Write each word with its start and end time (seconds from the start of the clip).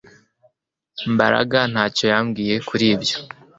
Mbaraga 1.13 1.59
ntacyo 1.71 2.05
yambwiye 2.13 2.55
kuri 2.67 2.85
ibyo 2.95 3.15